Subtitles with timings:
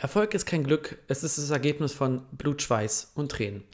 [0.00, 3.64] Erfolg ist kein Glück, es ist das Ergebnis von Blut, Schweiß und Tränen.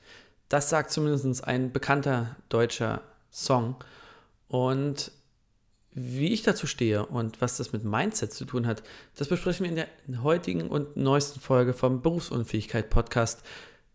[0.48, 3.77] Das sagt zumindest ein bekannter deutscher Song.
[4.48, 5.12] Und
[5.92, 8.82] wie ich dazu stehe und was das mit Mindset zu tun hat,
[9.16, 13.43] das besprechen wir in der heutigen und neuesten Folge vom Berufsunfähigkeit Podcast,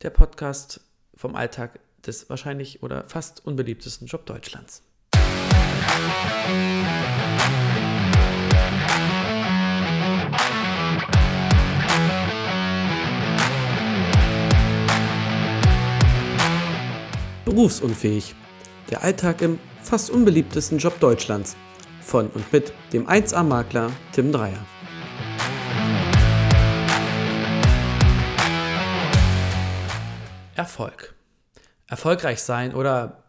[0.03, 0.81] der Podcast
[1.15, 4.83] vom Alltag des wahrscheinlich oder fast unbeliebtesten Job Deutschlands.
[17.49, 18.35] Berufsunfähig.
[18.91, 21.57] Der Alltag im fast unbeliebtesten Job Deutschlands.
[21.99, 24.63] Von und mit dem 1A-Makler Tim Dreier.
[30.53, 31.15] Erfolg.
[31.87, 33.23] Erfolgreich sein oder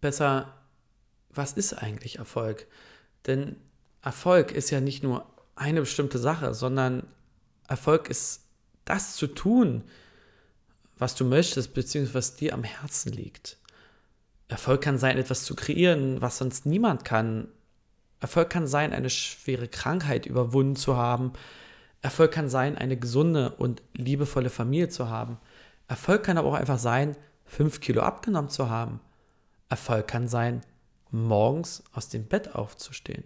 [0.00, 0.54] besser,
[1.28, 2.66] was ist eigentlich Erfolg?
[3.26, 3.56] Denn
[4.00, 7.06] Erfolg ist ja nicht nur eine bestimmte Sache, sondern
[7.68, 8.46] Erfolg ist
[8.86, 9.84] das zu tun,
[10.98, 13.56] was du möchtest, beziehungsweise was dir am Herzen liegt.
[14.48, 17.48] Erfolg kann sein, etwas zu kreieren, was sonst niemand kann.
[18.20, 21.32] Erfolg kann sein, eine schwere Krankheit überwunden zu haben.
[22.00, 25.38] Erfolg kann sein, eine gesunde und liebevolle Familie zu haben.
[25.86, 29.00] Erfolg kann aber auch einfach sein, fünf Kilo abgenommen zu haben.
[29.68, 30.62] Erfolg kann sein,
[31.10, 33.24] morgens aus dem Bett aufzustehen.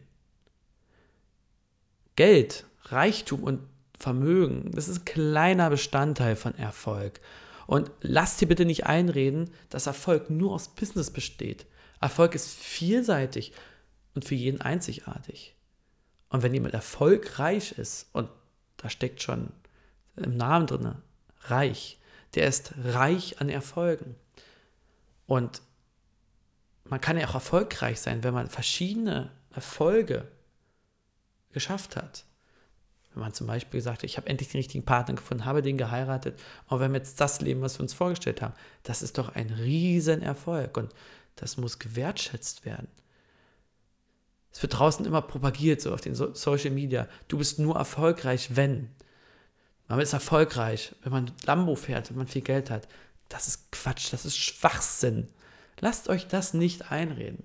[2.16, 3.60] Geld, Reichtum und
[3.98, 7.20] Vermögen, das ist ein kleiner Bestandteil von Erfolg.
[7.72, 11.64] Und lass dir bitte nicht einreden, dass Erfolg nur aus Business besteht.
[12.02, 13.54] Erfolg ist vielseitig
[14.14, 15.56] und für jeden einzigartig.
[16.28, 18.28] Und wenn jemand erfolgreich ist, und
[18.76, 19.54] da steckt schon
[20.16, 20.96] im Namen drin,
[21.44, 21.98] reich,
[22.34, 24.16] der ist reich an Erfolgen.
[25.24, 25.62] Und
[26.84, 30.28] man kann ja auch erfolgreich sein, wenn man verschiedene Erfolge
[31.52, 32.26] geschafft hat.
[33.14, 36.40] Wenn man zum Beispiel sagt, ich habe endlich den richtigen Partner gefunden, habe den geheiratet
[36.68, 39.50] und wir haben jetzt das Leben, was wir uns vorgestellt haben, das ist doch ein
[39.50, 40.92] Riesenerfolg und
[41.36, 42.88] das muss gewertschätzt werden.
[44.52, 47.08] Es wird draußen immer propagiert, so auf den so Social Media.
[47.28, 48.90] Du bist nur erfolgreich, wenn.
[49.88, 52.86] Man ist erfolgreich, wenn man Lambo fährt, wenn man viel Geld hat.
[53.28, 55.28] Das ist Quatsch, das ist Schwachsinn.
[55.80, 57.44] Lasst euch das nicht einreden.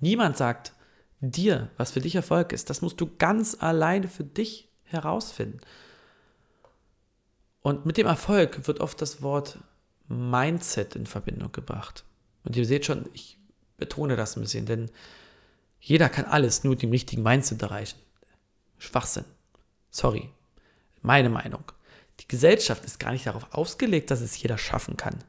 [0.00, 0.72] Niemand sagt,
[1.20, 5.60] dir, was für dich Erfolg ist, das musst du ganz alleine für dich herausfinden.
[7.60, 9.58] Und mit dem Erfolg wird oft das Wort
[10.08, 12.04] Mindset in Verbindung gebracht.
[12.44, 13.38] Und ihr seht schon, ich
[13.76, 14.90] betone das ein bisschen, denn
[15.80, 17.98] jeder kann alles nur mit dem richtigen Mindset erreichen.
[18.78, 19.24] Schwachsinn.
[19.90, 20.30] Sorry.
[21.02, 21.64] Meine Meinung.
[22.20, 25.22] Die Gesellschaft ist gar nicht darauf ausgelegt, dass es jeder schaffen kann.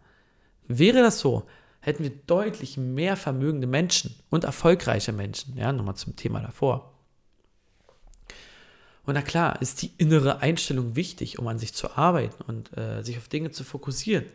[0.68, 1.46] Wäre das so,
[1.82, 5.58] hätten wir deutlich mehr vermögende Menschen und erfolgreiche Menschen.
[5.58, 6.94] Ja, nochmal zum Thema davor.
[9.06, 13.02] Und na klar, ist die innere Einstellung wichtig, um an sich zu arbeiten und äh,
[13.02, 14.26] sich auf Dinge zu fokussieren.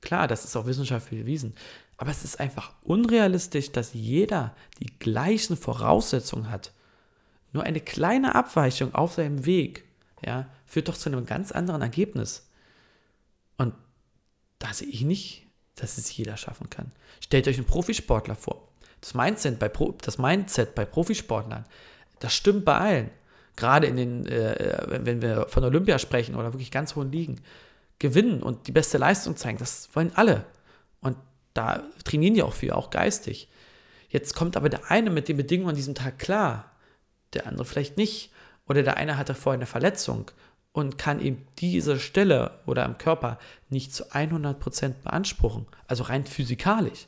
[0.00, 1.54] Klar, das ist auch wissenschaftlich bewiesen.
[1.96, 6.72] Aber es ist einfach unrealistisch, dass jeder die gleichen Voraussetzungen hat.
[7.52, 9.84] Nur eine kleine Abweichung auf seinem Weg
[10.24, 12.48] ja, führt doch zu einem ganz anderen Ergebnis.
[13.56, 13.74] Und
[14.58, 15.47] da sehe ich nicht
[15.80, 16.92] dass es jeder schaffen kann.
[17.20, 18.68] Stellt euch einen Profisportler vor.
[19.00, 21.64] Das Mindset bei, Pro, das Mindset bei Profisportlern,
[22.18, 23.10] das stimmt bei allen.
[23.56, 27.40] Gerade in den, äh, wenn wir von Olympia sprechen oder wirklich ganz hohen Ligen,
[27.98, 30.44] gewinnen und die beste Leistung zeigen, das wollen alle.
[31.00, 31.16] Und
[31.54, 33.48] da trainieren die auch für, auch geistig.
[34.08, 36.72] Jetzt kommt aber der eine mit den Bedingungen an diesem Tag klar,
[37.34, 38.32] der andere vielleicht nicht.
[38.68, 40.30] Oder der eine hatte vorher eine Verletzung
[40.72, 47.06] und kann eben diese Stelle oder im Körper nicht zu 100% beanspruchen, also rein physikalisch.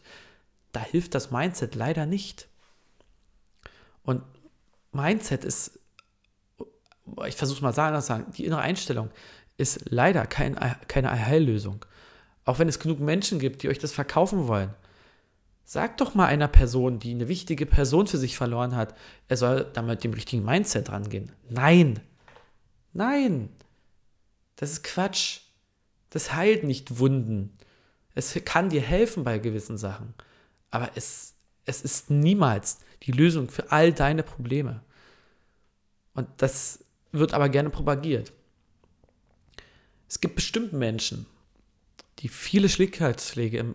[0.72, 2.48] Da hilft das Mindset leider nicht.
[4.02, 4.22] Und
[4.92, 5.78] Mindset ist,
[7.26, 9.10] ich versuche es mal anders zu sagen, die innere Einstellung
[9.56, 10.56] ist leider kein,
[10.88, 11.84] keine Heillösung.
[12.44, 14.74] Auch wenn es genug Menschen gibt, die euch das verkaufen wollen.
[15.64, 18.96] Sagt doch mal einer Person, die eine wichtige Person für sich verloren hat,
[19.28, 21.30] er soll da mit dem richtigen Mindset rangehen.
[21.48, 22.00] Nein,
[22.92, 23.50] Nein,
[24.56, 25.40] das ist Quatsch.
[26.10, 27.56] Das heilt nicht Wunden.
[28.14, 30.14] Es kann dir helfen bei gewissen Sachen,
[30.70, 31.34] aber es,
[31.64, 34.82] es ist niemals die Lösung für all deine Probleme.
[36.14, 38.32] Und das wird aber gerne propagiert.
[40.08, 41.26] Es gibt bestimmt Menschen,
[42.18, 43.74] die viele Schicksalsschläge im,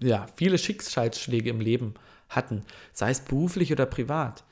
[0.00, 1.94] ja, viele Schicksalsschläge im Leben
[2.28, 4.44] hatten, sei es beruflich oder privat.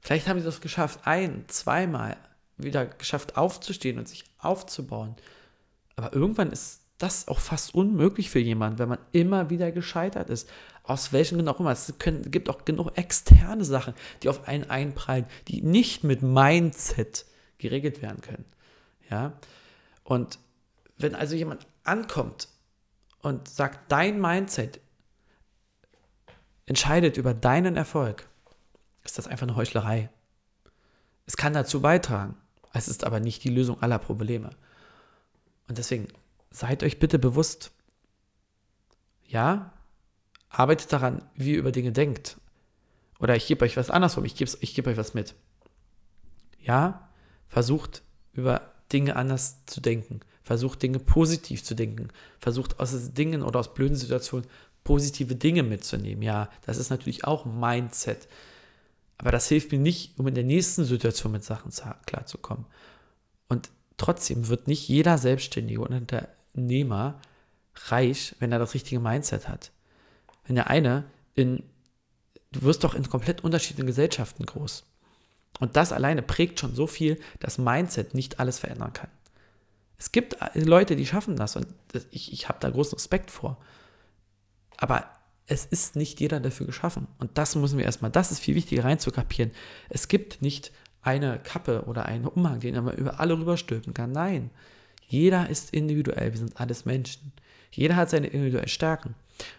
[0.00, 2.16] Vielleicht haben sie das geschafft, ein, zweimal,
[2.62, 5.14] wieder geschafft aufzustehen und sich aufzubauen.
[5.96, 10.48] Aber irgendwann ist das auch fast unmöglich für jemanden, wenn man immer wieder gescheitert ist.
[10.84, 11.72] Aus welchen Gründen auch immer.
[11.72, 17.26] Es können, gibt auch genug externe Sachen, die auf einen einprallen, die nicht mit Mindset
[17.58, 18.44] geregelt werden können.
[19.10, 19.32] Ja.
[20.04, 20.38] Und
[20.96, 22.48] wenn also jemand ankommt
[23.20, 24.80] und sagt, dein Mindset
[26.66, 28.28] entscheidet über deinen Erfolg,
[29.04, 30.10] ist das einfach eine Heuchlerei.
[31.26, 32.36] Es kann dazu beitragen,
[32.72, 34.50] es ist aber nicht die Lösung aller Probleme.
[35.68, 36.08] Und deswegen
[36.50, 37.72] seid euch bitte bewusst,
[39.26, 39.72] ja,
[40.48, 42.36] arbeitet daran, wie ihr über Dinge denkt.
[43.18, 45.34] Oder ich gebe euch was andersrum, ich gebe ich geb euch was mit.
[46.58, 47.08] Ja,
[47.48, 48.02] versucht
[48.32, 50.20] über Dinge anders zu denken.
[50.42, 52.08] Versucht Dinge positiv zu denken.
[52.38, 54.46] Versucht aus Dingen oder aus blöden Situationen
[54.84, 56.22] positive Dinge mitzunehmen.
[56.22, 58.28] Ja, das ist natürlich auch Mindset.
[59.22, 61.70] Aber das hilft mir nicht, um in der nächsten Situation mit Sachen
[62.06, 62.66] klarzukommen.
[63.48, 67.20] Und trotzdem wird nicht jeder Selbstständige und Unternehmer
[67.86, 69.70] reich, wenn er das richtige Mindset hat.
[70.44, 71.04] Wenn der eine
[71.34, 71.62] in,
[72.50, 74.84] du wirst doch in komplett unterschiedlichen Gesellschaften groß.
[75.60, 79.10] Und das alleine prägt schon so viel, dass Mindset nicht alles verändern kann.
[79.98, 81.68] Es gibt Leute, die schaffen das und
[82.10, 83.62] ich, ich habe da großen Respekt vor.
[84.78, 85.08] Aber
[85.46, 87.06] es ist nicht jeder dafür geschaffen.
[87.18, 89.52] Und das müssen wir erstmal, das ist viel wichtiger reinzukapieren.
[89.88, 90.72] Es gibt nicht
[91.02, 94.12] eine Kappe oder einen Umhang, den man über alle rüberstülpen kann.
[94.12, 94.50] Nein,
[95.08, 96.32] jeder ist individuell.
[96.32, 97.32] Wir sind alles Menschen.
[97.70, 99.14] Jeder hat seine individuellen Stärken.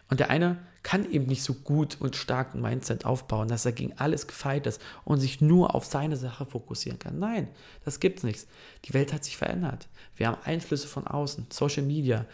[0.09, 3.71] Und der eine kann eben nicht so gut und stark ein Mindset aufbauen, dass er
[3.71, 7.19] gegen alles gefeit ist und sich nur auf seine Sache fokussieren kann.
[7.19, 7.47] Nein,
[7.85, 8.47] das gibt's nichts.
[8.85, 9.87] Die Welt hat sich verändert.
[10.15, 12.25] Wir haben Einflüsse von außen, Social Media.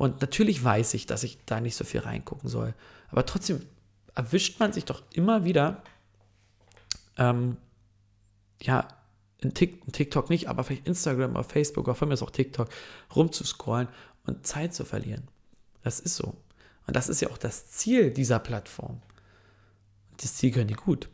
[0.00, 2.72] Und natürlich weiß ich, dass ich da nicht so viel reingucken soll.
[3.10, 3.60] Aber trotzdem
[4.14, 5.82] erwischt man sich doch immer wieder,
[7.18, 7.58] ähm,
[8.62, 8.88] ja,
[9.42, 12.70] in, TikTok nicht, aber vielleicht Instagram oder Facebook, oder von mir ist auch TikTok,
[13.14, 13.88] rumzuscrollen
[14.24, 15.28] und Zeit zu verlieren.
[15.82, 16.34] Das ist so.
[16.86, 19.02] Und das ist ja auch das Ziel dieser Plattform.
[20.16, 21.10] Das Ziel können die gut.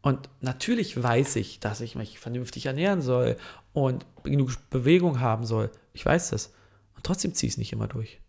[0.00, 3.36] Und natürlich weiß ich, dass ich mich vernünftig ernähren soll
[3.74, 5.70] und genug Bewegung haben soll.
[5.92, 6.54] Ich weiß das.
[7.00, 8.20] Und trotzdem ziehe ich es nicht immer durch.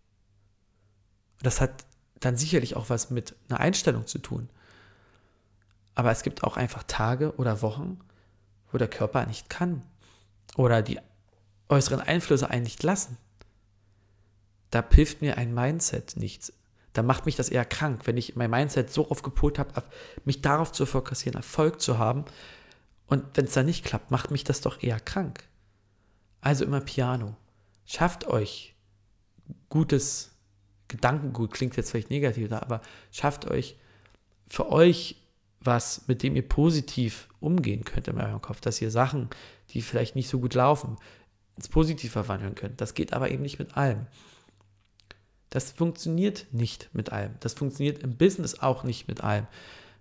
[1.41, 1.85] Das hat
[2.19, 4.49] dann sicherlich auch was mit einer Einstellung zu tun.
[5.95, 7.99] Aber es gibt auch einfach Tage oder Wochen,
[8.71, 9.83] wo der Körper nicht kann.
[10.55, 10.99] Oder die
[11.69, 13.17] äußeren Einflüsse einen nicht lassen
[14.71, 16.53] da hilft mir ein Mindset nichts.
[16.93, 19.83] Da macht mich das eher krank, wenn ich mein Mindset so oft gepolt habe,
[20.25, 22.25] mich darauf zu fokussieren, Erfolg zu haben.
[23.05, 25.43] Und wenn es dann nicht klappt, macht mich das doch eher krank.
[26.41, 27.35] Also immer Piano.
[27.91, 28.73] Schafft euch
[29.67, 30.31] gutes
[30.87, 32.79] Gedankengut, klingt jetzt vielleicht negativ, aber
[33.11, 33.75] schafft euch
[34.47, 35.17] für euch
[35.59, 39.29] was, mit dem ihr positiv umgehen könnt in eurem Kopf, dass ihr Sachen,
[39.71, 40.95] die vielleicht nicht so gut laufen,
[41.57, 42.79] ins Positiv verwandeln könnt.
[42.79, 44.07] Das geht aber eben nicht mit allem.
[45.49, 47.33] Das funktioniert nicht mit allem.
[47.41, 49.47] Das funktioniert im Business auch nicht mit allem.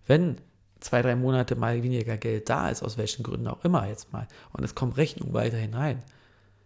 [0.06, 0.36] Wenn
[0.78, 4.28] zwei, drei Monate mal weniger Geld da ist, aus welchen Gründen auch immer jetzt mal,
[4.52, 6.04] und es kommt Rechnung weiterhin rein,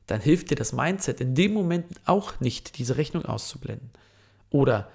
[0.06, 3.90] dann hilft dir das Mindset in dem Moment auch nicht, diese Rechnung auszublenden.
[4.50, 4.90] Oder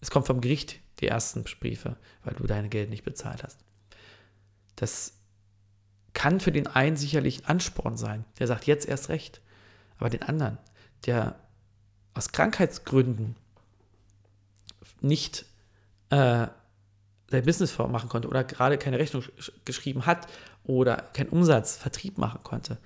[0.00, 3.58] es kommt vom Gericht die ersten Briefe, weil du dein Geld nicht bezahlt hast.
[4.76, 5.14] Das
[6.12, 9.40] kann für den einen sicherlich ein Ansporn sein, der sagt jetzt erst recht.
[9.98, 10.58] Aber den anderen,
[11.06, 11.38] der
[12.14, 13.36] aus Krankheitsgründen
[15.00, 15.44] nicht
[16.10, 16.48] äh,
[17.30, 19.22] sein Business machen konnte oder gerade keine Rechnung
[19.64, 20.26] geschrieben hat
[20.64, 22.78] oder keinen Umsatz, Vertrieb machen konnte,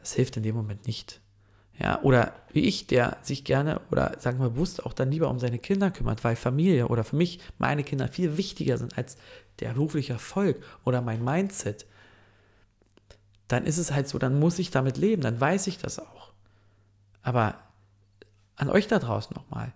[0.00, 1.20] das hilft in dem Moment nicht.
[1.78, 5.38] Ja, oder wie ich, der sich gerne oder sagen wir bewusst auch dann lieber um
[5.38, 9.16] seine Kinder kümmert, weil Familie oder für mich meine Kinder viel wichtiger sind als
[9.60, 11.86] der berufliche Erfolg oder mein Mindset,
[13.48, 16.32] dann ist es halt so, dann muss ich damit leben, dann weiß ich das auch.
[17.22, 17.56] Aber
[18.56, 19.72] an euch da draußen nochmal.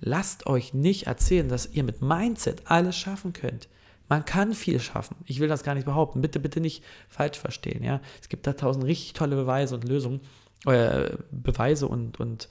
[0.00, 3.68] Lasst euch nicht erzählen, dass ihr mit Mindset alles schaffen könnt.
[4.08, 5.16] Man kann viel schaffen.
[5.26, 6.20] Ich will das gar nicht behaupten.
[6.22, 7.84] Bitte, bitte nicht falsch verstehen.
[7.84, 8.00] Ja?
[8.20, 10.20] Es gibt da tausend richtig tolle Beweise und Lösungen,
[10.64, 12.48] äh, Beweise und, und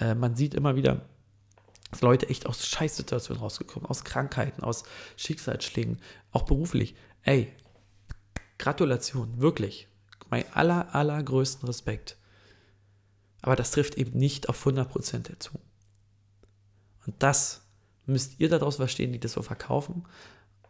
[0.00, 1.02] äh, man sieht immer wieder,
[1.90, 4.82] dass Leute echt aus Scheißsituationen rausgekommen, aus Krankheiten, aus
[5.16, 6.00] Schicksalsschlägen,
[6.32, 6.96] auch beruflich.
[7.22, 7.52] Ey,
[8.58, 9.88] Gratulation, wirklich.
[10.28, 12.16] Mein aller, allergrößten Respekt.
[13.42, 15.52] Aber das trifft eben nicht auf 100% zu.
[17.06, 17.62] Und das
[18.06, 20.04] müsst ihr daraus verstehen, die das so verkaufen.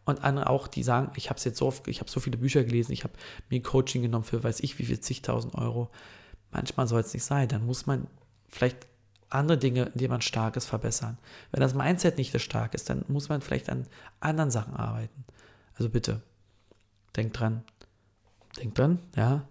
[0.07, 2.65] Und andere auch, die sagen, ich habe jetzt so oft, ich habe so viele Bücher
[2.65, 3.13] gelesen, ich habe
[3.51, 5.91] mir Coaching genommen für weiß ich wie viel zigtausend Euro.
[6.53, 7.49] Manchmal soll es nicht sein.
[7.49, 8.07] Dann muss man
[8.49, 8.87] vielleicht
[9.29, 11.19] andere Dinge, in denen man stark ist, verbessern.
[11.51, 13.89] Wenn das Mindset nicht so stark ist, dann muss man vielleicht an
[14.21, 15.25] anderen Sachen arbeiten.
[15.75, 16.23] Also bitte,
[17.17, 17.65] denkt dran.
[18.57, 19.47] Denkt dran, ja.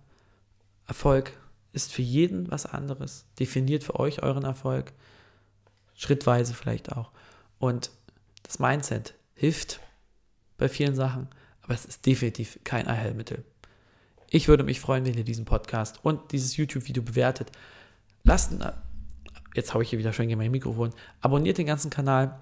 [0.88, 1.34] Erfolg
[1.74, 3.26] ist für jeden was anderes.
[3.40, 4.94] Definiert für euch euren Erfolg.
[5.96, 7.12] Schrittweise vielleicht auch.
[7.60, 7.92] Und
[8.44, 9.82] das Mindset hilft
[10.58, 11.28] bei vielen Sachen,
[11.62, 13.44] aber es ist definitiv kein Allheilmittel.
[14.30, 17.52] Ich würde mich freuen, wenn ihr diesen Podcast und dieses YouTube-Video bewertet.
[18.24, 18.54] Lasst,
[19.54, 22.40] jetzt habe ich hier wieder gegen mein Mikrofon, abonniert den ganzen Kanal,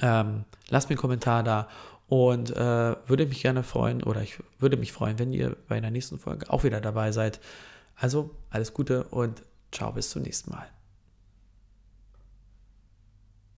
[0.00, 1.68] ähm, lasst mir einen Kommentar da
[2.08, 5.90] und äh, würde mich gerne freuen oder ich würde mich freuen, wenn ihr bei der
[5.90, 7.40] nächsten Folge auch wieder dabei seid.
[7.96, 10.81] Also alles Gute und ciao bis zum nächsten Mal.